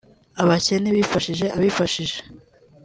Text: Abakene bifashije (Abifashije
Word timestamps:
Abakene 0.41 0.89
bifashije 0.97 1.45
(Abifashije 1.57 2.17